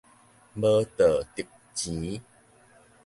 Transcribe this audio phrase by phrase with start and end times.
[0.03, 1.23] 無道德
[1.75, 2.21] 錢